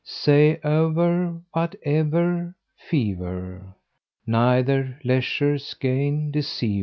[0.03, 3.75] Say aver, but ever, fever,
[4.25, 6.79] Neither, leisure, skein, receiver.